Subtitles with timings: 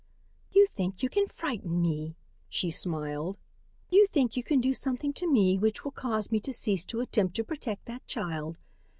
[0.51, 2.15] "You think you can frighten me,"
[2.49, 3.37] she smiled.
[3.91, 7.01] "You think you can do something to me which will cause me to cease to
[7.01, 8.57] attempt to protect that child.